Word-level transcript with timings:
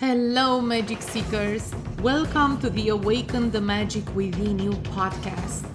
Hello, 0.00 0.62
Magic 0.62 1.02
Seekers! 1.02 1.74
Welcome 2.00 2.58
to 2.62 2.70
the 2.70 2.88
Awaken 2.88 3.50
the 3.50 3.60
Magic 3.60 4.14
Within 4.14 4.58
You 4.58 4.70
podcast, 4.70 5.69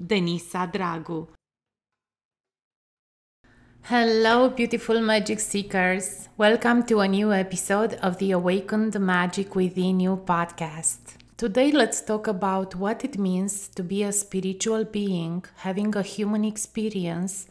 Denisa 0.00 0.70
Dragu. 0.72 1.28
Hello, 3.82 4.48
beautiful 4.48 5.00
magic 5.00 5.40
seekers. 5.40 6.28
Welcome 6.38 6.84
to 6.84 7.00
a 7.00 7.08
new 7.08 7.32
episode 7.32 7.94
of 7.94 8.16
the 8.18 8.30
Awaken 8.30 8.90
the 8.92 8.98
Magic 8.98 9.54
Within 9.54 10.00
You 10.00 10.16
podcast. 10.24 11.16
Today, 11.36 11.70
let's 11.70 12.00
talk 12.00 12.26
about 12.26 12.74
what 12.74 13.04
it 13.04 13.18
means 13.18 13.68
to 13.68 13.82
be 13.82 14.02
a 14.02 14.12
spiritual 14.12 14.84
being 14.84 15.44
having 15.56 15.94
a 15.94 16.02
human 16.02 16.44
experience 16.44 17.46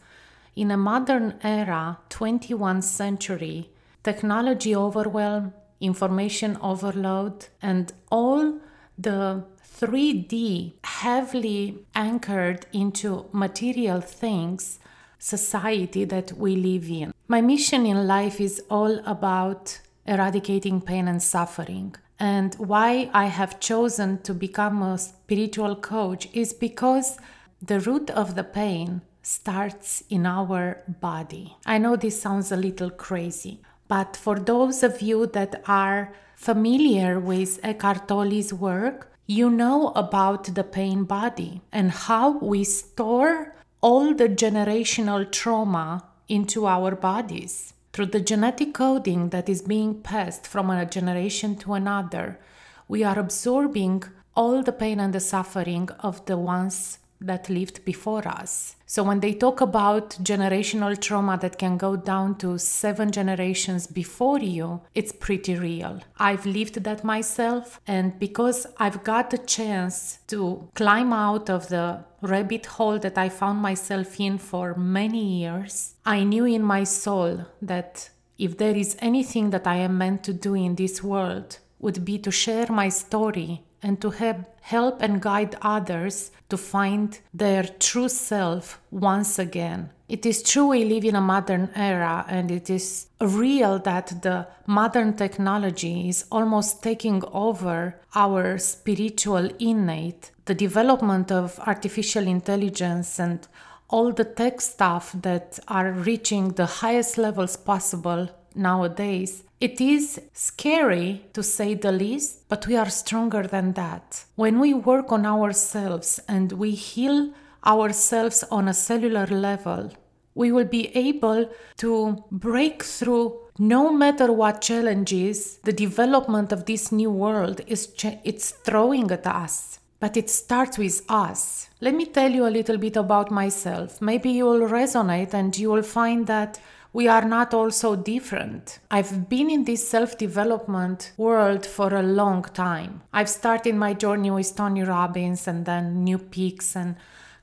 in 0.56 0.72
a 0.72 0.76
modern 0.76 1.38
era, 1.42 1.98
21st 2.08 2.82
century, 2.82 3.70
technology 4.02 4.74
overwhelm, 4.74 5.52
information 5.80 6.58
overload, 6.60 7.46
and 7.62 7.92
all 8.10 8.58
the 9.02 9.44
3D 9.78 10.74
heavily 10.84 11.84
anchored 11.94 12.66
into 12.72 13.26
material 13.32 14.00
things 14.00 14.78
society 15.18 16.04
that 16.04 16.32
we 16.32 16.56
live 16.56 16.88
in. 16.90 17.12
My 17.28 17.40
mission 17.40 17.86
in 17.86 18.06
life 18.06 18.40
is 18.40 18.62
all 18.70 18.98
about 19.06 19.80
eradicating 20.06 20.80
pain 20.80 21.08
and 21.08 21.22
suffering. 21.22 21.94
And 22.18 22.54
why 22.56 23.10
I 23.14 23.26
have 23.26 23.60
chosen 23.60 24.22
to 24.22 24.34
become 24.34 24.82
a 24.82 24.98
spiritual 24.98 25.76
coach 25.76 26.28
is 26.32 26.52
because 26.52 27.18
the 27.62 27.80
root 27.80 28.10
of 28.10 28.34
the 28.34 28.44
pain 28.44 29.02
starts 29.22 30.02
in 30.10 30.26
our 30.26 30.82
body. 31.00 31.56
I 31.64 31.78
know 31.78 31.96
this 31.96 32.20
sounds 32.20 32.50
a 32.50 32.56
little 32.56 32.90
crazy, 32.90 33.60
but 33.88 34.16
for 34.16 34.38
those 34.38 34.82
of 34.82 35.00
you 35.00 35.26
that 35.28 35.62
are 35.66 36.12
familiar 36.40 37.20
with 37.20 37.60
Eckhart 37.62 38.08
Tolle's 38.08 38.50
work, 38.50 39.12
you 39.26 39.50
know 39.50 39.88
about 39.88 40.54
the 40.54 40.64
pain 40.64 41.04
body 41.04 41.60
and 41.70 41.90
how 41.90 42.38
we 42.38 42.64
store 42.64 43.54
all 43.82 44.14
the 44.14 44.26
generational 44.26 45.30
trauma 45.30 46.02
into 46.28 46.66
our 46.66 46.96
bodies 46.96 47.74
through 47.92 48.06
the 48.06 48.20
genetic 48.20 48.72
coding 48.72 49.28
that 49.28 49.50
is 49.50 49.60
being 49.60 50.00
passed 50.00 50.46
from 50.46 50.70
a 50.70 50.86
generation 50.86 51.56
to 51.56 51.74
another, 51.74 52.40
we 52.88 53.04
are 53.04 53.18
absorbing 53.18 54.02
all 54.34 54.62
the 54.62 54.72
pain 54.72 54.98
and 54.98 55.12
the 55.12 55.20
suffering 55.20 55.90
of 55.98 56.24
the 56.24 56.38
ones 56.38 56.99
that 57.20 57.48
lived 57.48 57.84
before 57.84 58.26
us. 58.26 58.76
So, 58.86 59.04
when 59.04 59.20
they 59.20 59.34
talk 59.34 59.60
about 59.60 60.10
generational 60.22 61.00
trauma 61.00 61.38
that 61.38 61.58
can 61.58 61.76
go 61.76 61.94
down 61.96 62.38
to 62.38 62.58
seven 62.58 63.12
generations 63.12 63.86
before 63.86 64.40
you, 64.40 64.80
it's 64.94 65.12
pretty 65.12 65.54
real. 65.54 66.00
I've 66.18 66.44
lived 66.44 66.82
that 66.82 67.04
myself, 67.04 67.80
and 67.86 68.18
because 68.18 68.66
I've 68.78 69.04
got 69.04 69.30
the 69.30 69.38
chance 69.38 70.18
to 70.28 70.68
climb 70.74 71.12
out 71.12 71.48
of 71.48 71.68
the 71.68 72.04
rabbit 72.22 72.66
hole 72.66 72.98
that 72.98 73.16
I 73.16 73.28
found 73.28 73.60
myself 73.60 74.18
in 74.18 74.38
for 74.38 74.74
many 74.74 75.40
years, 75.40 75.94
I 76.04 76.24
knew 76.24 76.44
in 76.44 76.62
my 76.62 76.84
soul 76.84 77.46
that 77.62 78.10
if 78.38 78.58
there 78.58 78.74
is 78.74 78.96
anything 79.00 79.50
that 79.50 79.66
I 79.66 79.76
am 79.76 79.98
meant 79.98 80.24
to 80.24 80.32
do 80.32 80.54
in 80.54 80.74
this 80.74 81.02
world, 81.02 81.58
would 81.78 82.04
be 82.04 82.18
to 82.18 82.30
share 82.30 82.66
my 82.70 82.88
story 82.88 83.62
and 83.82 84.00
to 84.00 84.10
help 84.10 85.02
and 85.02 85.22
guide 85.22 85.56
others 85.62 86.30
to 86.48 86.56
find 86.56 87.18
their 87.32 87.64
true 87.64 88.08
self 88.08 88.80
once 88.90 89.38
again. 89.38 89.90
It 90.08 90.26
is 90.26 90.42
true 90.42 90.68
we 90.68 90.84
live 90.84 91.04
in 91.04 91.14
a 91.14 91.20
modern 91.20 91.70
era, 91.74 92.24
and 92.28 92.50
it 92.50 92.68
is 92.68 93.06
real 93.20 93.78
that 93.80 94.22
the 94.22 94.48
modern 94.66 95.14
technology 95.14 96.08
is 96.08 96.24
almost 96.32 96.82
taking 96.82 97.22
over 97.32 98.00
our 98.14 98.58
spiritual 98.58 99.48
innate. 99.60 100.32
The 100.46 100.54
development 100.54 101.30
of 101.30 101.60
artificial 101.60 102.26
intelligence 102.26 103.20
and 103.20 103.46
all 103.88 104.12
the 104.12 104.24
tech 104.24 104.60
stuff 104.60 105.14
that 105.22 105.60
are 105.68 105.92
reaching 105.92 106.50
the 106.50 106.66
highest 106.66 107.16
levels 107.16 107.56
possible 107.56 108.28
nowadays 108.54 109.44
it 109.60 109.78
is 109.78 110.20
scary 110.32 111.26
to 111.34 111.42
say 111.42 111.74
the 111.74 111.92
least, 111.92 112.48
but 112.48 112.66
we 112.66 112.76
are 112.76 112.88
stronger 112.88 113.46
than 113.46 113.74
that. 113.74 114.24
When 114.34 114.58
we 114.58 114.72
work 114.72 115.12
on 115.12 115.26
ourselves 115.26 116.18
and 116.26 116.52
we 116.52 116.70
heal 116.70 117.34
ourselves 117.66 118.42
on 118.50 118.68
a 118.68 118.74
cellular 118.74 119.26
level, 119.26 119.92
we 120.34 120.50
will 120.50 120.64
be 120.64 120.88
able 120.96 121.50
to 121.76 122.24
break 122.30 122.82
through 122.82 123.38
no 123.58 123.92
matter 123.92 124.32
what 124.32 124.62
challenges 124.62 125.58
the 125.64 125.72
development 125.72 126.52
of 126.52 126.64
this 126.64 126.90
new 126.90 127.10
world 127.10 127.60
is 127.66 127.88
ch- 127.88 128.18
it's 128.24 128.52
throwing 128.52 129.10
at 129.10 129.26
us. 129.26 129.78
But 129.98 130.16
it 130.16 130.30
starts 130.30 130.78
with 130.78 131.02
us. 131.10 131.68
Let 131.82 131.94
me 131.94 132.06
tell 132.06 132.30
you 132.30 132.46
a 132.46 132.56
little 132.56 132.78
bit 132.78 132.96
about 132.96 133.30
myself. 133.30 134.00
Maybe 134.00 134.30
you 134.30 134.46
will 134.46 134.66
resonate 134.66 135.34
and 135.34 135.56
you 135.58 135.70
will 135.70 135.82
find 135.82 136.26
that 136.26 136.58
we 136.92 137.06
are 137.06 137.24
not 137.24 137.54
all 137.54 137.70
so 137.70 137.94
different. 137.94 138.80
I've 138.90 139.28
been 139.28 139.50
in 139.50 139.64
this 139.64 139.88
self 139.88 140.18
development 140.18 141.12
world 141.16 141.64
for 141.64 141.94
a 141.94 142.02
long 142.02 142.42
time. 142.42 143.02
I've 143.12 143.28
started 143.28 143.74
my 143.74 143.94
journey 143.94 144.30
with 144.30 144.56
Tony 144.56 144.82
Robbins 144.82 145.46
and 145.46 145.64
then 145.64 146.04
New 146.04 146.18
Peaks 146.18 146.74
and 146.74 146.96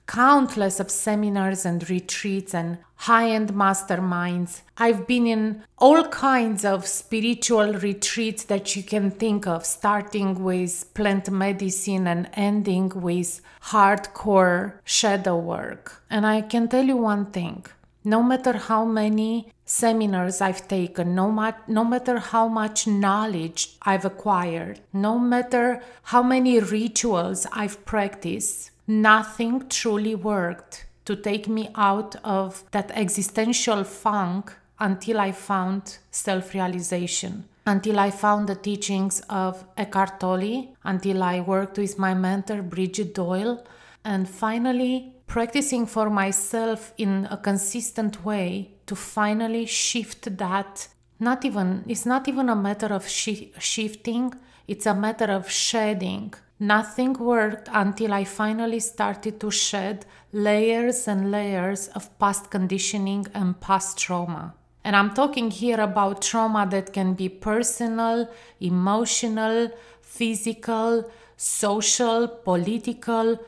countless 0.07 0.79
of 0.79 0.89
seminars 0.89 1.65
and 1.65 1.89
retreats 1.89 2.53
and 2.53 2.77
high-end 2.95 3.53
masterminds. 3.53 4.61
I've 4.77 5.05
been 5.05 5.27
in 5.27 5.63
all 5.77 6.03
kinds 6.05 6.63
of 6.65 6.87
spiritual 6.87 7.73
retreats 7.73 8.45
that 8.45 8.75
you 8.75 8.83
can 8.83 9.11
think 9.11 9.45
of, 9.45 9.65
starting 9.65 10.43
with 10.43 10.93
plant 10.93 11.29
medicine 11.29 12.07
and 12.07 12.29
ending 12.33 12.89
with 12.89 13.41
hardcore 13.63 14.73
shadow 14.85 15.37
work. 15.37 16.01
And 16.09 16.25
I 16.25 16.41
can 16.41 16.69
tell 16.69 16.85
you 16.85 16.97
one 16.97 17.27
thing 17.27 17.65
no 18.07 18.23
matter 18.23 18.53
how 18.53 18.85
many 18.85 19.51
seminars 19.65 20.39
I've 20.39 20.65
taken, 20.69 21.13
no, 21.13 21.29
ma- 21.29 21.63
no 21.67 21.83
matter 21.83 22.19
how 22.19 22.47
much 22.47 22.87
knowledge 22.87 23.75
I've 23.81 24.05
acquired, 24.05 24.79
no 24.93 25.19
matter 25.19 25.81
how 26.03 26.23
many 26.23 26.61
rituals 26.61 27.45
I've 27.51 27.85
practiced, 27.85 28.71
nothing 28.87 29.67
truly 29.67 30.15
worked 30.15 30.85
to 31.03 31.17
take 31.17 31.49
me 31.49 31.69
out 31.75 32.15
of 32.23 32.63
that 32.71 32.91
existential 32.91 33.83
funk 33.83 34.53
until 34.79 35.19
I 35.19 35.33
found 35.33 35.97
self 36.09 36.53
realization. 36.53 37.43
Until 37.65 37.99
I 37.99 38.11
found 38.11 38.47
the 38.47 38.55
teachings 38.55 39.19
of 39.29 39.65
Eckhart 39.75 40.21
Tolle, 40.21 40.69
until 40.85 41.21
I 41.21 41.41
worked 41.41 41.77
with 41.77 41.99
my 41.99 42.13
mentor 42.13 42.61
Bridget 42.61 43.13
Doyle, 43.13 43.65
and 44.05 44.29
finally 44.29 45.16
practicing 45.27 45.85
for 45.85 46.09
myself 46.09 46.93
in 46.97 47.27
a 47.29 47.37
consistent 47.37 48.25
way 48.25 48.71
to 48.87 48.95
finally 48.95 49.65
shift 49.65 50.37
that. 50.37 50.87
Not 51.19 51.45
even 51.45 51.83
it's 51.87 52.05
not 52.05 52.27
even 52.27 52.49
a 52.49 52.55
matter 52.55 52.87
of 52.87 53.07
shi- 53.07 53.51
shifting 53.59 54.33
it's 54.67 54.85
a 54.85 54.93
matter 54.93 55.31
of 55.31 55.49
shedding. 55.49 56.33
Nothing 56.59 57.13
worked 57.13 57.69
until 57.71 58.13
i 58.13 58.23
finally 58.23 58.79
started 58.79 59.39
to 59.39 59.51
shed 59.51 60.05
layers 60.33 61.07
and 61.07 61.31
layers 61.31 61.87
of 61.89 62.17
past 62.19 62.49
conditioning 62.49 63.27
and 63.33 63.59
past 63.61 63.97
trauma. 63.97 64.55
And 64.83 64.95
i'm 64.95 65.13
talking 65.13 65.51
here 65.51 65.79
about 65.79 66.21
trauma 66.21 66.67
that 66.71 66.93
can 66.93 67.13
be 67.13 67.29
personal 67.29 68.29
emotional 68.59 69.69
physical 70.01 71.09
social 71.37 72.27
political 72.27 73.39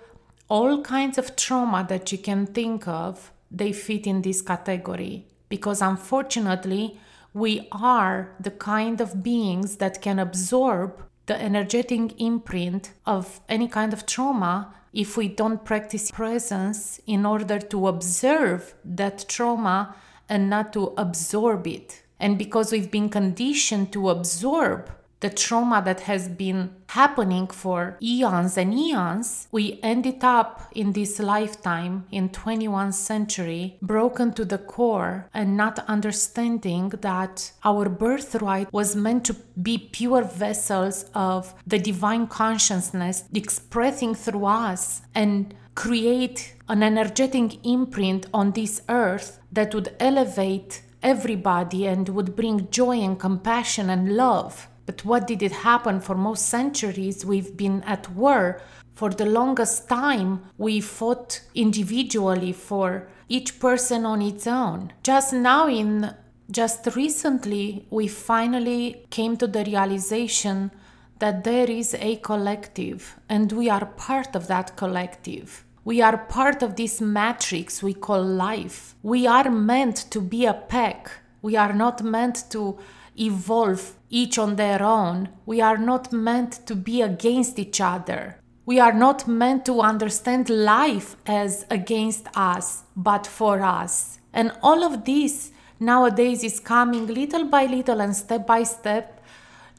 all 0.49 0.81
kinds 0.81 1.17
of 1.17 1.35
trauma 1.35 1.85
that 1.87 2.11
you 2.11 2.17
can 2.17 2.45
think 2.47 2.87
of, 2.87 3.31
they 3.51 3.71
fit 3.71 4.07
in 4.07 4.21
this 4.21 4.41
category. 4.41 5.25
Because 5.47 5.81
unfortunately, 5.81 6.99
we 7.33 7.67
are 7.71 8.35
the 8.39 8.51
kind 8.51 8.99
of 8.99 9.23
beings 9.23 9.77
that 9.77 10.01
can 10.01 10.19
absorb 10.19 11.03
the 11.27 11.39
energetic 11.39 12.19
imprint 12.19 12.91
of 13.05 13.39
any 13.47 13.67
kind 13.67 13.93
of 13.93 14.05
trauma 14.05 14.73
if 14.91 15.15
we 15.15 15.27
don't 15.27 15.63
practice 15.63 16.09
presence 16.09 16.99
in 17.05 17.25
order 17.25 17.59
to 17.59 17.87
observe 17.87 18.73
that 18.83 19.25
trauma 19.29 19.95
and 20.27 20.49
not 20.49 20.73
to 20.73 20.93
absorb 20.97 21.67
it. 21.67 22.03
And 22.19 22.37
because 22.37 22.71
we've 22.71 22.91
been 22.91 23.09
conditioned 23.09 23.93
to 23.93 24.09
absorb 24.09 24.91
the 25.19 25.30
trauma 25.30 25.81
that 25.83 26.01
has 26.01 26.27
been 26.30 26.71
happening 26.88 27.48
for 27.48 27.98
eons 28.01 28.57
and 28.57 28.74
eons, 28.74 29.48
we 29.51 29.80
ended 29.83 30.24
up 30.24 30.69
in 30.74 30.94
this 30.94 31.19
lifetime 31.19 32.06
in 32.12 32.30
21st 32.30 32.94
century 32.94 33.77
broken 33.81 34.31
to 34.33 34.45
the 34.45 34.57
core 34.57 35.30
and 35.33 35.57
not 35.57 35.80
understanding 35.88 36.89
that 36.89 37.51
our 37.63 37.89
birthright 37.89 38.71
was 38.71 38.95
meant 38.95 39.25
to 39.25 39.36
be 39.62 39.77
pure 39.77 40.24
vessels 40.24 41.06
of 41.13 41.54
the 41.68 41.80
divine 41.80 42.27
consciousness 42.27 43.24
expressing 43.33 44.16
through 44.16 44.45
us 44.45 45.01
and 45.13 45.54
create 45.75 46.56
an 46.68 46.83
energetic 46.83 47.66
imprint 47.66 48.25
on 48.33 48.51
this 48.51 48.81
earth 48.89 49.39
that 49.51 49.74
would 49.74 49.95
elevate 50.00 50.81
everybody 51.01 51.88
and 51.88 52.10
would 52.10 52.36
bring 52.36 52.69
joy 52.69 53.00
and 53.00 53.19
compassion 53.19 53.89
and 53.89 54.16
love. 54.16 54.69
But 54.89 55.06
what 55.06 55.27
did 55.27 55.44
it 55.44 55.51
happen 55.51 56.00
for 56.00 56.15
most 56.15 56.50
centuries? 56.50 57.24
We've 57.24 57.56
been 57.56 57.83
at 57.83 58.09
war. 58.09 58.59
For 58.95 59.12
the 59.12 59.27
longest 59.27 59.88
time, 59.88 60.45
we 60.57 60.81
fought 60.81 61.41
individually 61.53 62.53
for 62.53 63.07
each 63.27 63.59
person 63.59 64.03
on 64.03 64.24
its 64.24 64.47
own. 64.47 64.91
Just 65.03 65.31
now, 65.31 65.68
in 65.68 66.15
just 66.50 66.88
recently, 66.95 67.86
we 67.91 68.07
finally 68.07 69.06
came 69.12 69.38
to 69.38 69.45
the 69.45 69.63
realization 69.63 70.71
that 71.19 71.44
there 71.44 71.69
is 71.69 71.94
a 71.94 72.15
collective 72.15 73.19
and 73.30 73.51
we 73.51 73.69
are 73.69 73.85
part 73.85 74.35
of 74.35 74.47
that 74.47 74.75
collective. 74.75 75.65
We 75.85 76.01
are 76.01 76.18
part 76.18 76.63
of 76.63 76.77
this 76.77 77.00
matrix 77.00 77.83
we 77.83 77.94
call 77.94 78.24
life. 78.24 78.95
We 79.03 79.27
are 79.27 79.51
meant 79.51 80.09
to 80.09 80.19
be 80.19 80.47
a 80.47 80.56
pack. 80.56 81.12
We 81.44 81.56
are 81.56 81.74
not 81.74 82.01
meant 82.01 82.50
to 82.50 82.80
evolve 83.19 83.95
each 84.10 84.38
on 84.38 84.56
their 84.56 84.81
own. 84.81 85.30
We 85.45 85.62
are 85.62 85.77
not 85.77 86.12
meant 86.12 86.66
to 86.68 86.75
be 86.75 87.01
against 87.01 87.60
each 87.60 87.81
other. 87.81 88.39
We 88.66 88.80
are 88.80 88.94
not 88.94 89.27
meant 89.27 89.66
to 89.66 89.81
understand 89.81 90.50
life 90.50 91.16
as 91.25 91.66
against 91.69 92.27
us, 92.36 92.83
but 92.95 93.25
for 93.25 93.62
us. 93.62 94.19
And 94.31 94.51
all 94.62 94.83
of 94.83 95.06
this 95.06 95.51
nowadays 95.80 96.44
is 96.44 96.60
coming 96.60 97.07
little 97.07 97.45
by 97.45 97.66
little 97.66 98.00
and 98.01 98.16
step 98.16 98.45
by 98.45 98.63
step 98.63 99.24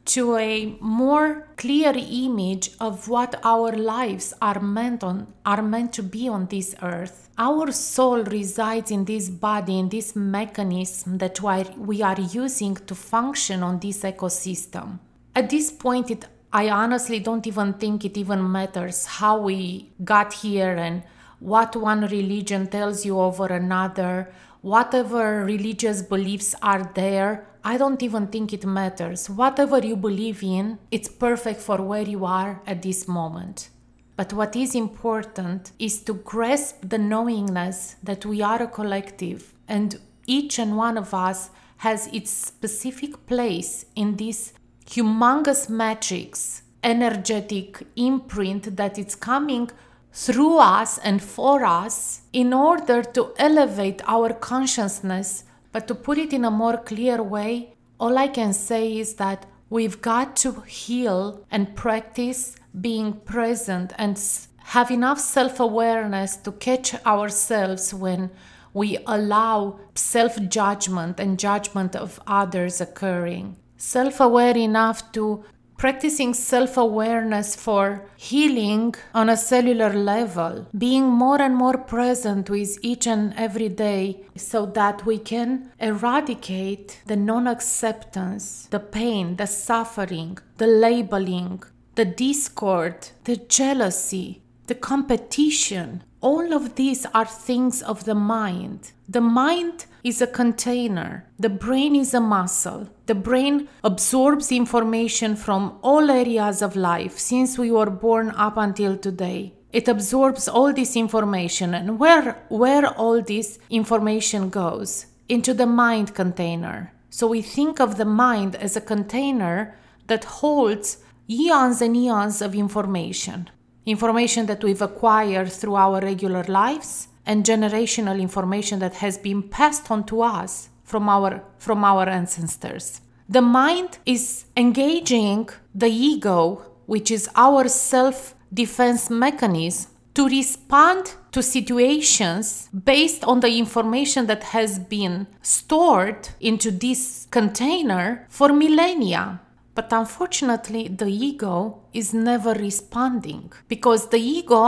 to 0.07 0.37
a 0.37 0.77
more 0.81 1.49
clear 1.57 1.93
image 1.97 2.71
of 2.81 3.09
what 3.09 3.39
our 3.45 3.73
lives 3.73 4.35
are 4.41 4.61
meant 4.61 5.05
on 5.05 5.33
are 5.45 5.63
meant 5.63 5.93
to 5.93 6.03
be 6.03 6.29
on 6.29 6.47
this 6.47 6.75
earth. 6.83 7.29
Our 7.39 7.71
soul 7.73 8.25
resides 8.25 8.91
in 8.91 9.05
this 9.05 9.29
body 9.29 9.79
in 9.79 9.89
this 9.89 10.17
mechanism 10.17 11.19
that 11.19 11.41
we 11.79 12.03
are 12.03 12.21
using 12.21 12.75
to 12.77 12.95
function 12.95 13.63
on 13.63 13.79
this 13.79 14.03
ecosystem. 14.03 14.99
At 15.35 15.51
this 15.51 15.71
point 15.71 16.11
it 16.11 16.27
i 16.53 16.69
honestly 16.69 17.21
don't 17.21 17.47
even 17.47 17.75
think 17.75 18.05
it 18.05 18.17
even 18.17 18.51
matters 18.51 19.07
how 19.07 19.39
we 19.39 19.93
got 20.03 20.33
here 20.33 20.75
and 20.75 21.03
what 21.39 21.75
one 21.77 22.03
religion 22.09 22.67
tells 22.67 23.07
you 23.07 23.19
over 23.19 23.47
another 23.47 24.33
whatever 24.63 25.45
religious 25.45 26.03
beliefs 26.03 26.55
are 26.63 26.91
there 26.95 27.47
I 27.63 27.77
don't 27.77 28.03
even 28.03 28.29
think 28.29 28.53
it 28.55 28.65
matters. 28.65 29.29
Whatever 29.29 29.85
you 29.85 29.95
believe 29.95 30.43
in, 30.43 30.79
it's 30.91 31.09
perfect 31.09 31.61
for 31.61 31.83
where 31.83 32.09
you 32.09 32.25
are 32.25 32.63
at 32.67 32.81
this 32.81 33.07
moment. 33.07 33.69
But 34.17 34.33
what 34.33 34.57
is 34.57 34.75
important 34.75 35.73
is 35.79 36.03
to 36.03 36.15
grasp 36.15 36.89
the 36.89 36.99
knowingness 36.99 37.97
that 38.03 38.25
we 38.25 38.41
are 38.43 38.63
a 38.63 38.67
collective 38.67 39.55
and 39.69 39.99
each 40.27 40.59
and 40.59 40.77
one 40.77 40.97
of 40.97 41.13
us 41.15 41.51
has 41.79 42.07
its 42.09 42.31
specific 42.31 43.27
place 43.27 43.87
in 43.95 44.17
this 44.17 44.53
humongous 44.87 45.69
matrix, 45.69 46.63
energetic 46.83 47.83
imprint 47.97 48.77
that 48.77 48.99
is 48.99 49.15
coming 49.15 49.71
through 50.13 50.59
us 50.59 50.99
and 50.99 51.23
for 51.23 51.65
us 51.65 52.23
in 52.33 52.53
order 52.53 53.03
to 53.03 53.33
elevate 53.39 54.03
our 54.07 54.33
consciousness 54.33 55.45
but 55.73 55.87
to 55.87 55.95
put 55.95 56.19
it 56.19 56.33
in 56.33 56.45
a 56.45 56.51
more 56.51 56.77
clear 56.77 57.23
way, 57.23 57.75
all 57.99 58.19
I 58.19 58.29
can 58.29 58.53
say 58.53 58.99
is 58.99 59.15
that 59.15 59.47
we've 59.69 60.01
got 60.01 60.35
to 60.37 60.63
heal 60.63 61.47
and 61.51 61.77
practice 61.77 62.57
being 62.81 63.13
present 63.13 63.93
and 63.97 64.21
have 64.59 64.91
enough 64.91 65.21
self 65.21 65.61
awareness 65.61 66.37
to 66.37 66.53
catch 66.53 66.95
ourselves 67.07 67.95
when 67.95 68.31
we 68.73 68.99
allow 69.07 69.81
self 69.95 70.41
judgment 70.49 71.21
and 71.21 71.39
judgment 71.39 71.95
of 71.95 72.21
others 72.27 72.81
occurring. 72.81 73.57
Self 73.77 74.21
aware 74.21 74.57
enough 74.57 75.13
to 75.13 75.45
practicing 75.81 76.35
self 76.35 76.77
awareness 76.77 77.57
for 77.57 78.05
healing 78.15 78.95
on 79.15 79.31
a 79.31 79.37
cellular 79.37 79.91
level, 79.95 80.67
being 80.77 81.07
more 81.07 81.41
and 81.41 81.57
more 81.57 81.79
present 81.79 82.51
with 82.51 82.77
each 82.83 83.07
and 83.07 83.33
every 83.35 83.71
day 83.71 84.21
so 84.37 84.67
that 84.67 85.07
we 85.07 85.17
can 85.17 85.73
eradicate 85.81 87.01
the 87.07 87.17
non 87.17 87.47
acceptance, 87.47 88.69
the 88.71 88.79
pain, 88.79 89.37
the 89.37 89.47
suffering, 89.47 90.37
the 90.59 90.67
labeling, 90.67 91.63
the 91.95 92.05
discord, 92.05 93.09
the 93.25 93.37
jealousy, 93.37 94.43
the 94.67 94.75
competition. 94.75 96.05
All 96.21 96.53
of 96.53 96.75
these 96.75 97.07
are 97.15 97.25
things 97.25 97.81
of 97.81 98.05
the 98.05 98.15
mind. 98.15 98.93
The 99.09 99.23
mind 99.23 99.87
is 100.03 100.23
a 100.23 100.27
container, 100.27 101.27
the 101.39 101.49
brain 101.49 101.95
is 101.95 102.15
a 102.15 102.21
muscle. 102.21 102.89
The 103.07 103.15
brain 103.15 103.69
absorbs 103.85 104.53
information 104.53 105.37
from 105.37 105.79
all 105.83 106.11
areas 106.11 106.63
of 106.63 106.77
life 106.77 107.19
since 107.19 107.59
we 107.59 107.71
were 107.71 107.91
born 107.91 108.31
up 108.31 108.57
until 108.57 108.97
today. 108.97 109.55
It 109.73 109.89
absorbs 109.89 110.49
all 110.49 110.73
this 110.73 110.97
information, 110.97 111.75
and 111.75 111.99
where, 111.99 112.43
where 112.49 112.87
all 112.87 113.23
this 113.23 113.59
information 113.69 114.49
goes? 114.49 115.07
Into 115.29 115.55
the 115.55 115.67
mind 115.67 116.15
container. 116.15 116.93
So 117.11 117.29
we 117.29 117.43
think 117.43 117.81
of 117.81 117.97
the 117.97 118.05
mind 118.05 118.57
as 118.57 118.77
a 118.77 118.81
container 118.81 119.77
that 120.09 120.25
holds 120.25 120.99
eons 121.29 121.81
and 121.81 121.97
eons 121.97 122.43
of 122.43 122.55
information. 122.55 123.49
Information 123.87 124.47
that 124.47 124.65
we've 124.65 124.83
acquired 124.83 125.53
through 125.53 125.77
our 125.77 126.01
regular 126.01 126.43
lives, 126.45 127.09
and 127.31 127.45
generational 127.45 128.21
information 128.21 128.81
that 128.81 128.97
has 128.97 129.17
been 129.17 129.41
passed 129.41 129.89
on 129.89 130.03
to 130.03 130.21
us 130.21 130.69
from 130.83 131.09
our 131.09 131.31
from 131.59 131.85
our 131.85 132.09
ancestors. 132.09 133.01
The 133.29 133.41
mind 133.41 133.99
is 134.05 134.47
engaging 134.57 135.49
the 135.73 135.93
ego, 136.13 136.41
which 136.87 137.09
is 137.13 137.29
our 137.37 137.69
self-defense 137.69 139.03
mechanism, 139.11 139.93
to 140.15 140.27
respond 140.27 141.15
to 141.31 141.41
situations 141.41 142.69
based 142.93 143.23
on 143.23 143.39
the 143.39 143.53
information 143.65 144.27
that 144.27 144.43
has 144.57 144.81
been 144.81 145.29
stored 145.41 146.31
into 146.41 146.73
this 146.73 147.29
container 147.31 148.27
for 148.29 148.49
millennia. 148.53 149.41
But 149.77 149.93
unfortunately, 149.93 150.89
the 150.89 151.11
ego 151.31 151.55
is 151.93 152.13
never 152.13 152.53
responding 152.55 153.53
because 153.69 154.09
the 154.09 154.19
ego 154.39 154.65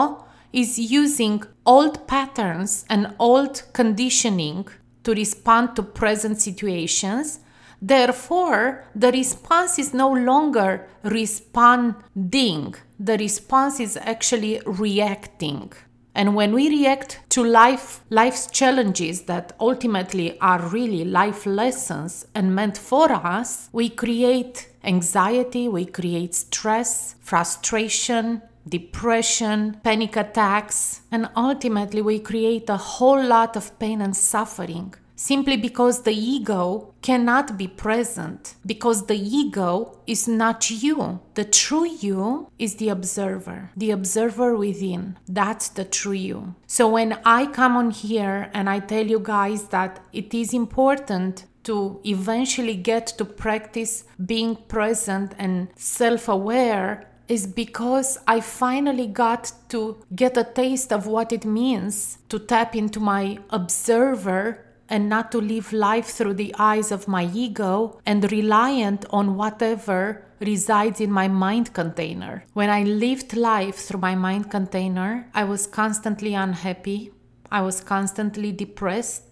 is 0.53 0.79
using 0.79 1.43
old 1.65 2.07
patterns 2.07 2.85
and 2.89 3.15
old 3.19 3.63
conditioning 3.73 4.69
to 5.05 5.13
respond 5.15 5.75
to 5.77 5.83
present 5.83 6.41
situations. 6.41 7.41
Therefore, 7.81 8.85
the 8.95 9.11
response 9.11 9.79
is 9.79 9.93
no 9.93 10.13
longer 10.13 10.89
responding, 11.03 12.75
the 13.01 13.19
response 13.19 13.81
is 13.81 13.97
actually 13.97 14.61
reacting. 14.65 15.73
And 16.15 16.35
when 16.35 16.55
we 16.55 16.69
react 16.69 17.21
to 17.31 17.43
life, 17.43 18.03
life's 18.11 18.47
challenges 18.47 19.23
that 19.23 19.55
ultimately 19.59 20.39
are 20.41 20.69
really 20.69 21.05
life 21.05 21.47
lessons 21.47 22.27
and 22.35 22.55
meant 22.55 22.77
for 22.77 23.11
us, 23.11 23.71
we 23.73 23.89
create 23.89 24.69
anxiety, 24.85 25.69
we 25.69 25.87
create 25.87 26.35
stress, 26.35 27.15
frustration, 27.21 28.43
depression, 28.69 29.81
panic 29.83 30.17
attacks, 30.17 31.03
and 31.11 31.29
ultimately 31.37 32.03
we 32.03 32.19
create 32.19 32.69
a 32.69 32.77
whole 32.77 33.23
lot 33.23 33.57
of 33.57 33.79
pain 33.79 34.01
and 34.01 34.17
suffering 34.17 34.95
simply 35.23 35.57
because 35.57 36.03
the 36.03 36.13
ego 36.13 36.93
cannot 37.01 37.57
be 37.57 37.69
present, 37.69 38.57
because 38.67 39.07
the 39.07 39.17
ego 39.17 40.01
is 40.05 40.27
not 40.27 40.69
you. 40.69 41.21
The 41.35 41.45
true 41.45 41.87
you 41.87 42.49
is 42.59 42.77
the 42.77 42.89
observer, 42.89 43.71
the 43.77 43.93
observer 43.93 44.57
within. 44.57 45.17
That's 45.29 45.69
the 45.69 45.85
true 45.85 46.13
you. 46.31 46.57
So 46.67 46.89
when 46.89 47.21
I 47.25 47.47
come 47.47 47.77
on 47.77 47.93
here 47.93 48.51
and 48.53 48.69
I 48.69 48.81
tell 48.81 49.07
you 49.07 49.21
guys 49.21 49.69
that 49.69 50.05
it 50.13 50.35
is 50.35 50.53
important 50.53 51.45
to 51.65 52.01
eventually 52.05 52.75
get 52.75 53.07
to 53.19 53.25
practice 53.25 54.05
being 54.27 54.57
present 54.57 55.35
and 55.39 55.69
self 55.77 56.29
aware 56.29 57.09
is 57.29 57.47
because 57.47 58.19
I 58.27 58.41
finally 58.41 59.07
got 59.07 59.53
to 59.69 60.03
get 60.15 60.37
a 60.37 60.45
taste 60.45 60.93
of 60.93 61.07
what 61.07 61.33
it 61.33 61.45
means 61.45 62.19
to 62.29 62.39
tap 62.39 62.75
into 62.77 63.01
my 63.01 63.39
observer 63.51 64.65
and 64.89 65.09
not 65.09 65.33
to 65.33 65.41
live 65.41 65.73
life 65.73 66.07
through 66.07 66.35
the 66.35 66.55
eyes 66.59 66.93
of 66.93 67.09
my 67.09 67.25
ego 67.33 67.99
and 68.05 68.31
reliant 68.31 69.07
on 69.11 69.37
whatever 69.37 70.25
resides 70.41 71.01
in 71.01 71.11
my 71.11 71.29
mind 71.29 71.73
container. 71.73 72.45
When 72.53 72.69
I 72.69 72.83
lived 72.83 73.35
life 73.35 73.77
through 73.77 74.01
my 74.01 74.15
mind 74.15 74.51
container, 74.51 75.29
I 75.35 75.45
was 75.45 75.67
constantly 75.67 76.35
unhappy, 76.35 77.13
I 77.51 77.63
was 77.63 77.81
constantly 77.81 78.53
depressed, 78.53 79.23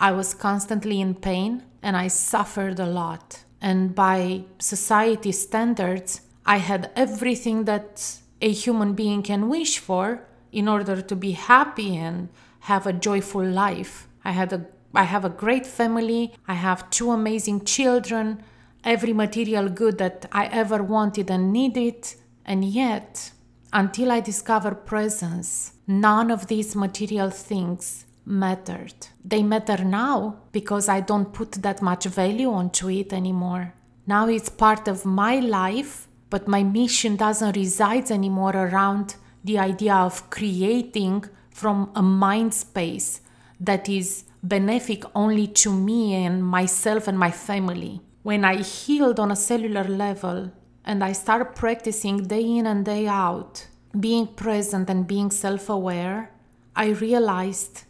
I 0.00 0.12
was 0.12 0.34
constantly 0.34 1.00
in 1.00 1.14
pain, 1.14 1.62
and 1.82 1.96
I 1.96 2.08
suffered 2.08 2.80
a 2.80 2.86
lot. 2.86 3.44
And 3.60 3.94
by 3.94 4.44
society 4.58 5.32
standards, 5.32 6.22
I 6.46 6.58
had 6.58 6.90
everything 6.94 7.64
that 7.64 8.20
a 8.40 8.50
human 8.50 8.94
being 8.94 9.22
can 9.22 9.48
wish 9.48 9.78
for 9.78 10.26
in 10.52 10.68
order 10.68 11.00
to 11.00 11.16
be 11.16 11.32
happy 11.32 11.96
and 11.96 12.28
have 12.60 12.86
a 12.86 12.92
joyful 12.92 13.44
life. 13.44 14.08
I 14.24 14.32
had 14.32 14.52
a 14.52 14.66
I 14.96 15.02
have 15.04 15.24
a 15.24 15.28
great 15.28 15.66
family. 15.66 16.34
I 16.46 16.54
have 16.54 16.88
two 16.90 17.10
amazing 17.10 17.64
children, 17.64 18.42
every 18.84 19.12
material 19.12 19.68
good 19.68 19.98
that 19.98 20.26
I 20.30 20.46
ever 20.46 20.82
wanted 20.84 21.30
and 21.30 21.52
needed. 21.52 22.14
And 22.44 22.64
yet, 22.64 23.32
until 23.72 24.12
I 24.12 24.20
discovered 24.20 24.86
presence, 24.86 25.72
none 25.88 26.30
of 26.30 26.46
these 26.46 26.76
material 26.76 27.30
things 27.30 28.06
mattered. 28.24 28.94
They 29.24 29.42
matter 29.42 29.84
now 29.84 30.36
because 30.52 30.88
I 30.88 31.00
don't 31.00 31.32
put 31.32 31.52
that 31.62 31.82
much 31.82 32.04
value 32.04 32.52
onto 32.52 32.88
it 32.88 33.12
anymore. 33.12 33.74
Now 34.06 34.28
it's 34.28 34.48
part 34.48 34.86
of 34.86 35.04
my 35.04 35.40
life, 35.40 36.06
but 36.34 36.48
my 36.48 36.64
mission 36.64 37.14
doesn't 37.14 37.54
reside 37.54 38.10
anymore 38.10 38.56
around 38.56 39.14
the 39.44 39.56
idea 39.56 39.94
of 39.94 40.28
creating 40.30 41.24
from 41.50 41.92
a 41.94 42.02
mind 42.02 42.52
space 42.52 43.20
that 43.60 43.88
is 43.88 44.24
benefic 44.44 45.08
only 45.14 45.46
to 45.46 45.72
me 45.72 46.12
and 46.24 46.44
myself 46.44 47.06
and 47.06 47.16
my 47.16 47.30
family. 47.30 48.00
When 48.24 48.44
I 48.44 48.56
healed 48.62 49.20
on 49.20 49.30
a 49.30 49.36
cellular 49.36 49.84
level 49.84 50.50
and 50.84 51.04
I 51.04 51.12
started 51.12 51.54
practicing 51.54 52.26
day 52.26 52.42
in 52.58 52.66
and 52.66 52.84
day 52.84 53.06
out, 53.06 53.68
being 54.00 54.26
present 54.26 54.90
and 54.90 55.06
being 55.06 55.30
self 55.30 55.68
aware, 55.68 56.32
I 56.74 56.86
realized 57.06 57.84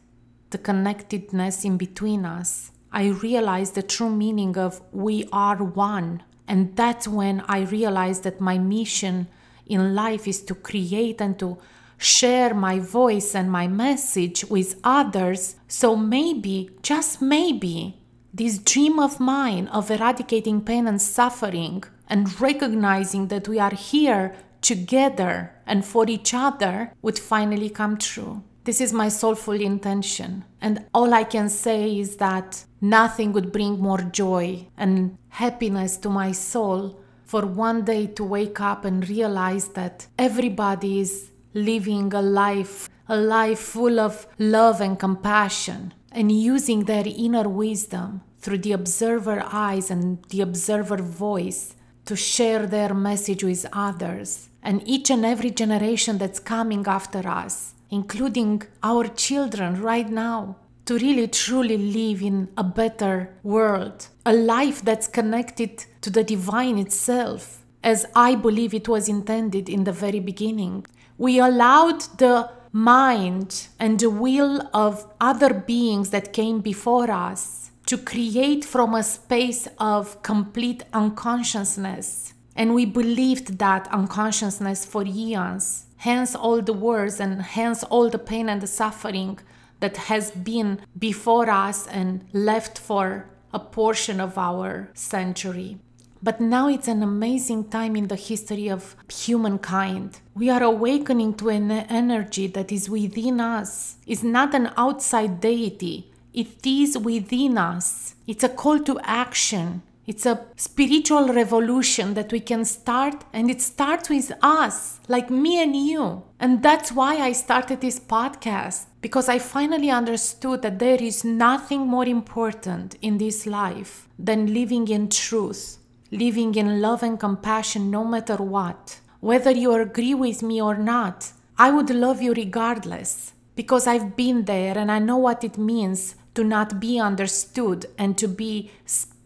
the 0.50 0.58
connectedness 0.58 1.64
in 1.64 1.78
between 1.78 2.26
us. 2.26 2.72
I 2.92 3.06
realized 3.06 3.74
the 3.74 3.82
true 3.82 4.10
meaning 4.10 4.58
of 4.58 4.82
we 4.92 5.26
are 5.32 5.64
one. 5.64 6.24
And 6.46 6.76
that's 6.76 7.08
when 7.08 7.42
I 7.48 7.60
realized 7.60 8.22
that 8.24 8.40
my 8.40 8.58
mission 8.58 9.28
in 9.66 9.94
life 9.94 10.28
is 10.28 10.42
to 10.42 10.54
create 10.54 11.20
and 11.20 11.38
to 11.38 11.58
share 11.96 12.54
my 12.54 12.78
voice 12.78 13.34
and 13.34 13.50
my 13.50 13.66
message 13.66 14.44
with 14.44 14.78
others. 14.84 15.56
So 15.68 15.96
maybe, 15.96 16.70
just 16.82 17.22
maybe, 17.22 17.98
this 18.32 18.58
dream 18.58 18.98
of 18.98 19.20
mine 19.20 19.68
of 19.68 19.90
eradicating 19.90 20.60
pain 20.60 20.86
and 20.86 21.00
suffering 21.00 21.84
and 22.08 22.40
recognizing 22.40 23.28
that 23.28 23.48
we 23.48 23.58
are 23.58 23.74
here 23.74 24.34
together 24.60 25.52
and 25.66 25.84
for 25.84 26.08
each 26.08 26.34
other 26.34 26.92
would 27.00 27.18
finally 27.18 27.70
come 27.70 27.96
true. 27.96 28.42
This 28.64 28.80
is 28.80 28.94
my 28.94 29.10
soulful 29.10 29.60
intention. 29.60 30.44
And 30.62 30.86
all 30.94 31.12
I 31.12 31.24
can 31.24 31.50
say 31.50 31.98
is 31.98 32.16
that 32.16 32.64
nothing 32.80 33.32
would 33.32 33.52
bring 33.52 33.78
more 33.78 34.00
joy 34.00 34.68
and 34.78 35.18
happiness 35.28 35.98
to 35.98 36.08
my 36.08 36.32
soul 36.32 36.98
for 37.26 37.44
one 37.44 37.84
day 37.84 38.06
to 38.06 38.24
wake 38.24 38.62
up 38.62 38.86
and 38.86 39.06
realize 39.06 39.68
that 39.68 40.06
everybody 40.18 41.00
is 41.00 41.30
living 41.52 42.14
a 42.14 42.22
life, 42.22 42.88
a 43.06 43.16
life 43.18 43.58
full 43.58 44.00
of 44.00 44.26
love 44.38 44.80
and 44.80 44.98
compassion, 44.98 45.92
and 46.10 46.32
using 46.32 46.84
their 46.84 47.04
inner 47.06 47.46
wisdom 47.46 48.22
through 48.38 48.58
the 48.58 48.72
observer 48.72 49.42
eyes 49.44 49.90
and 49.90 50.24
the 50.30 50.40
observer 50.40 50.96
voice 50.96 51.74
to 52.06 52.16
share 52.16 52.66
their 52.66 52.94
message 52.94 53.44
with 53.44 53.66
others. 53.74 54.48
And 54.62 54.82
each 54.86 55.10
and 55.10 55.24
every 55.26 55.50
generation 55.50 56.16
that's 56.16 56.38
coming 56.38 56.86
after 56.86 57.28
us, 57.28 57.73
including 57.90 58.62
our 58.82 59.06
children 59.08 59.80
right 59.80 60.08
now, 60.08 60.56
to 60.86 60.98
really 60.98 61.28
truly 61.28 61.78
live 61.78 62.22
in 62.22 62.48
a 62.56 62.64
better 62.64 63.34
world, 63.42 64.08
a 64.26 64.32
life 64.32 64.82
that's 64.82 65.06
connected 65.06 65.84
to 66.02 66.10
the 66.10 66.22
divine 66.22 66.78
itself, 66.78 67.64
as 67.82 68.06
I 68.14 68.34
believe 68.34 68.74
it 68.74 68.88
was 68.88 69.08
intended 69.08 69.68
in 69.68 69.84
the 69.84 69.92
very 69.92 70.20
beginning. 70.20 70.86
We 71.16 71.38
allowed 71.38 72.00
the 72.18 72.50
mind 72.72 73.68
and 73.78 74.00
the 74.00 74.10
will 74.10 74.68
of 74.74 75.06
other 75.20 75.54
beings 75.54 76.10
that 76.10 76.32
came 76.32 76.60
before 76.60 77.10
us 77.10 77.70
to 77.86 77.96
create 77.96 78.64
from 78.64 78.94
a 78.94 79.02
space 79.02 79.68
of 79.78 80.22
complete 80.22 80.82
unconsciousness. 80.92 82.34
And 82.56 82.74
we 82.74 82.84
believed 82.86 83.58
that 83.58 83.88
unconsciousness 83.92 84.84
for 84.84 85.04
eons. 85.04 85.86
Hence, 85.98 86.34
all 86.34 86.60
the 86.60 86.72
wars 86.72 87.18
and 87.20 87.42
hence 87.42 87.82
all 87.84 88.10
the 88.10 88.18
pain 88.18 88.48
and 88.48 88.60
the 88.60 88.66
suffering 88.66 89.38
that 89.80 89.96
has 89.96 90.30
been 90.30 90.80
before 90.98 91.50
us 91.50 91.86
and 91.86 92.24
left 92.32 92.78
for 92.78 93.26
a 93.52 93.58
portion 93.58 94.20
of 94.20 94.36
our 94.36 94.90
century. 94.94 95.78
But 96.22 96.40
now 96.40 96.68
it's 96.68 96.88
an 96.88 97.02
amazing 97.02 97.68
time 97.68 97.96
in 97.96 98.08
the 98.08 98.16
history 98.16 98.68
of 98.68 98.96
humankind. 99.12 100.20
We 100.34 100.48
are 100.48 100.62
awakening 100.62 101.34
to 101.34 101.50
an 101.50 101.70
energy 101.70 102.46
that 102.46 102.72
is 102.72 102.88
within 102.88 103.42
us. 103.42 103.96
It's 104.06 104.22
not 104.22 104.54
an 104.54 104.70
outside 104.76 105.40
deity, 105.40 106.10
it 106.32 106.66
is 106.66 106.96
within 106.96 107.58
us. 107.58 108.14
It's 108.26 108.42
a 108.42 108.48
call 108.48 108.78
to 108.80 108.98
action. 109.02 109.82
It's 110.06 110.26
a 110.26 110.44
spiritual 110.56 111.32
revolution 111.32 112.14
that 112.14 112.32
we 112.32 112.40
can 112.40 112.64
start, 112.64 113.24
and 113.32 113.50
it 113.50 113.60
starts 113.60 114.08
with 114.10 114.32
us, 114.42 115.00
like 115.08 115.30
me 115.30 115.62
and 115.62 115.74
you. 115.74 116.24
And 116.38 116.62
that's 116.62 116.92
why 116.92 117.16
I 117.16 117.32
started 117.32 117.80
this 117.80 117.98
podcast, 117.98 118.86
because 119.00 119.28
I 119.28 119.38
finally 119.38 119.90
understood 119.90 120.62
that 120.62 120.78
there 120.78 121.02
is 121.02 121.24
nothing 121.24 121.86
more 121.86 122.06
important 122.06 122.96
in 123.00 123.18
this 123.18 123.46
life 123.46 124.08
than 124.18 124.52
living 124.52 124.88
in 124.88 125.08
truth 125.08 125.78
living 126.14 126.54
in 126.54 126.80
love 126.80 127.02
and 127.02 127.18
compassion 127.18 127.90
no 127.90 128.04
matter 128.04 128.36
what. 128.36 129.00
Whether 129.20 129.50
you 129.50 129.72
agree 129.72 130.14
with 130.14 130.42
me 130.42 130.62
or 130.62 130.76
not, 130.76 131.32
I 131.58 131.70
would 131.70 131.90
love 131.90 132.22
you 132.22 132.32
regardless 132.32 133.32
because 133.56 133.86
I've 133.86 134.16
been 134.16 134.44
there 134.44 134.76
and 134.78 134.90
I 134.90 134.98
know 134.98 135.16
what 135.16 135.44
it 135.44 135.58
means 135.58 136.14
to 136.34 136.44
not 136.44 136.80
be 136.80 136.98
understood 136.98 137.86
and 137.98 138.18
to 138.18 138.28
be 138.28 138.70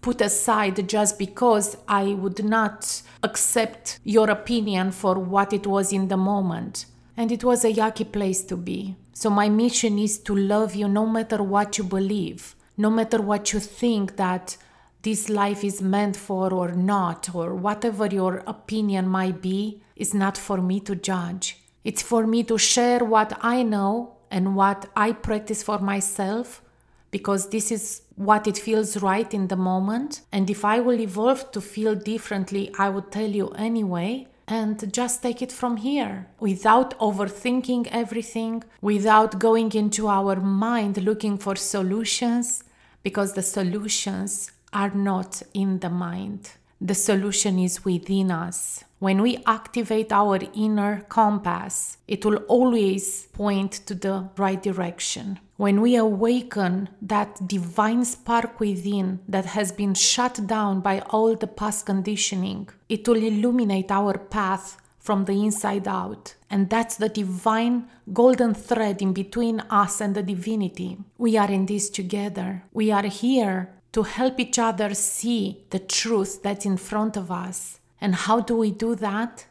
put 0.09 0.23
aside 0.23 0.89
just 0.89 1.19
because 1.19 1.77
I 1.87 2.15
would 2.15 2.43
not 2.43 3.03
accept 3.23 4.01
your 4.05 4.31
opinion 4.31 4.91
for 4.91 5.17
what 5.19 5.53
it 5.53 5.67
was 5.67 5.93
in 5.93 6.09
the 6.09 6.17
moment. 6.17 6.87
And 7.15 7.31
it 7.31 7.45
was 7.45 7.63
a 7.63 7.75
yucky 7.75 8.11
place 8.11 8.43
to 8.45 8.57
be. 8.57 8.97
So, 9.13 9.29
my 9.29 9.51
mission 9.51 9.99
is 9.99 10.19
to 10.21 10.35
love 10.35 10.75
you 10.75 10.89
no 10.89 11.05
matter 11.05 11.43
what 11.43 11.77
you 11.77 11.85
believe, 11.85 12.57
no 12.79 12.89
matter 12.89 13.21
what 13.21 13.53
you 13.53 13.61
think 13.61 14.17
that 14.17 14.57
this 15.03 15.29
life 15.29 15.63
is 15.63 15.83
meant 15.83 16.17
for 16.17 16.55
or 16.55 16.73
not, 16.73 17.35
or 17.35 17.55
whatever 17.55 18.07
your 18.07 18.43
opinion 18.47 19.07
might 19.07 19.43
be, 19.43 19.83
is 19.95 20.15
not 20.15 20.39
for 20.39 20.57
me 20.63 20.81
to 20.81 20.95
judge. 20.95 21.59
It's 21.85 22.01
for 22.01 22.27
me 22.27 22.45
to 22.45 22.57
share 22.57 23.05
what 23.05 23.39
I 23.43 23.63
know 23.63 24.17
and 24.31 24.57
what 24.57 24.87
I 24.97 25.13
practice 25.13 25.63
for 25.63 25.79
myself 25.81 26.63
because 27.11 27.51
this 27.51 27.71
is 27.71 28.03
what 28.17 28.47
it 28.47 28.59
feels 28.59 29.03
right 29.03 29.33
in 29.33 29.49
the 29.49 29.57
moment. 29.57 30.23
And 30.33 30.51
if 30.51 30.65
I 30.65 30.81
will 30.81 31.01
evolve 31.01 31.51
to 31.53 31.61
feel 31.61 31.95
differently, 31.95 32.73
I 32.79 32.89
would 32.89 33.11
tell 33.11 33.31
you 33.31 33.49
anyway. 33.51 34.29
And 34.47 34.91
just 34.95 35.23
take 35.23 35.43
it 35.43 35.53
from 35.53 35.77
here 35.77 36.27
without 36.41 36.99
overthinking 36.99 37.89
everything, 37.91 38.65
without 38.81 39.39
going 39.39 39.73
into 39.73 40.09
our 40.09 40.37
mind 40.37 41.03
looking 41.03 41.37
for 41.37 41.55
solutions, 41.55 42.65
because 43.03 43.35
the 43.35 43.43
solutions 43.43 44.51
are 44.73 44.91
not 44.91 45.43
in 45.53 45.81
the 45.81 45.91
mind. 45.91 46.53
The 46.81 46.95
solution 46.95 47.59
is 47.59 47.85
within 47.85 48.31
us. 48.31 48.85
When 49.01 49.21
we 49.21 49.43
activate 49.47 50.13
our 50.13 50.39
inner 50.55 51.05
compass, 51.09 51.99
it 52.07 52.25
will 52.25 52.39
always 52.49 53.27
point 53.27 53.73
to 53.87 53.95
the 53.95 54.31
right 54.37 54.63
direction. 54.63 55.41
When 55.59 55.81
we 55.81 55.97
awaken 55.97 56.89
that 57.03 57.49
divine 57.49 58.05
spark 58.05 58.61
within 58.61 59.19
that 59.27 59.45
has 59.45 59.73
been 59.73 59.93
shut 59.93 60.47
down 60.47 60.83
by 60.83 61.01
all 61.11 61.35
the 61.35 61.49
past 61.49 61.85
conditioning, 61.85 62.69
it 62.89 63.09
will 63.09 63.17
illuminate 63.17 63.91
our 63.91 64.17
path 64.17 64.81
from 65.01 65.25
the 65.25 65.33
inside 65.33 65.89
out. 65.89 66.37
And 66.49 66.71
that's 66.71 66.95
the 66.95 67.09
divine 67.09 67.89
golden 68.13 68.55
thread 68.55 69.03
in 69.03 69.13
between 69.13 69.59
us 69.69 70.01
and 70.01 70.15
the 70.15 70.23
divinity. 70.23 70.99
We 71.19 71.37
are 71.37 71.51
in 71.51 71.67
this 71.67 71.91
together. 71.91 72.63
We 72.73 72.93
are 72.93 73.07
here 73.07 73.71
to 73.95 74.05
help 74.05 74.39
each 74.39 74.61
other 74.61 74.95
see 74.95 75.65
the 75.71 75.81
truth 75.81 76.41
that's 76.41 76.67
in 76.67 76.77
front 76.77 77.17
of 77.17 77.33
us. 77.33 77.81
And 78.01 78.15
how 78.15 78.39
do 78.39 78.57
we 78.59 78.71
do 78.71 78.95
that? 78.95 79.47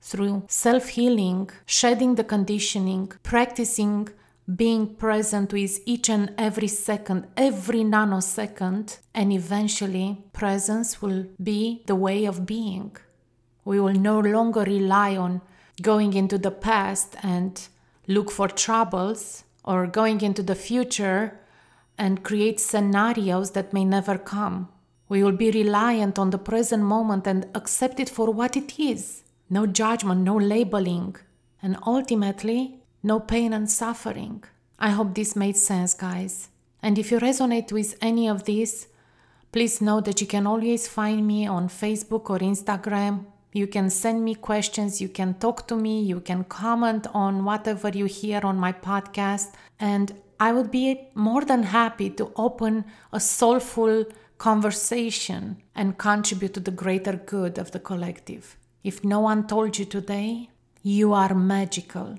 Through 0.00 0.44
self 0.48 0.88
healing, 0.88 1.50
shedding 1.66 2.14
the 2.14 2.24
conditioning, 2.24 3.12
practicing 3.22 4.08
being 4.52 4.94
present 4.94 5.52
with 5.52 5.80
each 5.86 6.10
and 6.10 6.32
every 6.36 6.68
second, 6.68 7.26
every 7.36 7.80
nanosecond, 7.80 8.98
and 9.14 9.32
eventually 9.32 10.22
presence 10.32 11.00
will 11.00 11.26
be 11.42 11.82
the 11.86 11.94
way 11.94 12.26
of 12.26 12.44
being. 12.44 12.94
We 13.64 13.80
will 13.80 13.94
no 13.94 14.20
longer 14.20 14.60
rely 14.60 15.16
on 15.16 15.40
going 15.80 16.12
into 16.12 16.36
the 16.36 16.50
past 16.50 17.16
and 17.22 17.60
look 18.06 18.30
for 18.30 18.48
troubles 18.48 19.44
or 19.64 19.86
going 19.86 20.20
into 20.20 20.42
the 20.42 20.54
future 20.54 21.40
and 21.96 22.22
create 22.22 22.60
scenarios 22.60 23.52
that 23.52 23.72
may 23.72 23.84
never 23.84 24.18
come. 24.18 24.68
We 25.08 25.22
will 25.22 25.32
be 25.32 25.50
reliant 25.50 26.18
on 26.18 26.30
the 26.30 26.38
present 26.38 26.82
moment 26.82 27.26
and 27.26 27.46
accept 27.54 27.98
it 28.00 28.10
for 28.10 28.30
what 28.30 28.56
it 28.56 28.78
is. 28.78 29.22
No 29.48 29.66
judgment, 29.66 30.22
no 30.22 30.36
labeling, 30.36 31.16
and 31.62 31.78
ultimately, 31.86 32.83
no 33.04 33.20
pain 33.20 33.52
and 33.52 33.70
suffering. 33.70 34.42
I 34.78 34.90
hope 34.90 35.14
this 35.14 35.36
made 35.36 35.56
sense, 35.56 35.94
guys. 35.94 36.48
And 36.82 36.98
if 36.98 37.10
you 37.10 37.18
resonate 37.18 37.70
with 37.70 37.96
any 38.00 38.28
of 38.28 38.44
this, 38.44 38.88
please 39.52 39.80
know 39.80 40.00
that 40.00 40.20
you 40.20 40.26
can 40.26 40.46
always 40.46 40.88
find 40.88 41.26
me 41.26 41.46
on 41.46 41.68
Facebook 41.68 42.28
or 42.30 42.38
Instagram. 42.38 43.26
You 43.52 43.66
can 43.68 43.88
send 43.88 44.24
me 44.24 44.34
questions, 44.34 45.00
you 45.00 45.08
can 45.08 45.34
talk 45.34 45.68
to 45.68 45.76
me, 45.76 46.02
you 46.02 46.20
can 46.20 46.42
comment 46.44 47.06
on 47.14 47.44
whatever 47.44 47.88
you 47.90 48.06
hear 48.06 48.40
on 48.42 48.58
my 48.58 48.72
podcast, 48.72 49.52
and 49.78 50.12
I 50.40 50.50
would 50.52 50.72
be 50.72 51.08
more 51.14 51.44
than 51.44 51.62
happy 51.62 52.10
to 52.10 52.32
open 52.34 52.84
a 53.12 53.20
soulful 53.20 54.06
conversation 54.38 55.62
and 55.74 55.96
contribute 55.96 56.54
to 56.54 56.60
the 56.60 56.72
greater 56.72 57.12
good 57.12 57.58
of 57.58 57.70
the 57.70 57.78
collective. 57.78 58.56
If 58.82 59.04
no 59.04 59.20
one 59.20 59.46
told 59.46 59.78
you 59.78 59.84
today, 59.84 60.50
you 60.82 61.12
are 61.12 61.32
magical. 61.32 62.18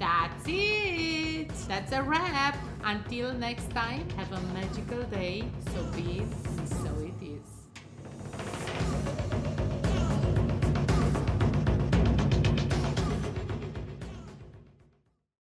That's 0.00 0.44
it! 0.46 1.50
That's 1.68 1.92
a 1.92 2.02
wrap! 2.02 2.56
Until 2.82 3.34
next 3.34 3.68
time, 3.70 4.08
have 4.16 4.32
a 4.32 4.40
magical 4.54 5.02
day. 5.02 5.44
So 5.74 5.84
be 5.94 6.22